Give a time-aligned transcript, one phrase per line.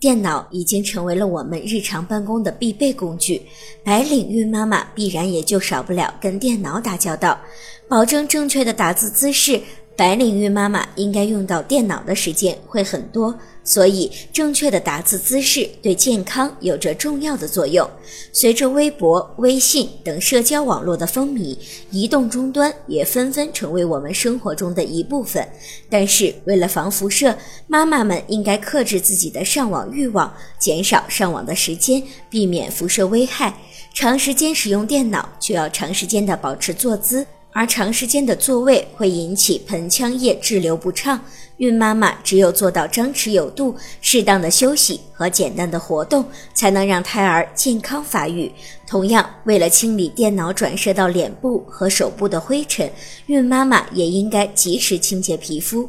[0.00, 3.42] 电脑已经成为了我们日常办公的必备工具，
[3.84, 7.38] 白领孕妈妈必然也就少不了跟电脑打交道。
[7.86, 9.60] 保证正确的打字姿势，
[10.00, 13.38] 白领孕妈妈应该用到电脑的时间会很多。
[13.62, 17.86] 所以，正确的打字姿势对健康有着重要的作用。
[18.32, 21.54] 随着微博、微信等社交网络的风靡，
[21.90, 25.46] 移动终端也纷纷成为我们生活中的一部分。
[25.90, 27.36] 但是，为了防辐射，
[27.66, 33.54] 妈妈们应该克制自己的上网欲望，减少上网的时间，避免辐射危害。
[33.92, 37.26] 长时间使用电脑，就要长时间的保持坐姿。
[37.52, 41.20] 而长时间的坐位会引起盆腔液滞留不畅，
[41.56, 46.24] 孕妈妈只有做到张弛有度、适当的休息和简单的活动，
[46.54, 48.50] 才能让胎儿健康发育。
[48.86, 52.90] 同样，为了清理电脑转射到脸部和手部的灰尘，
[53.26, 55.88] 孕妈妈也应该及时清洁皮肤。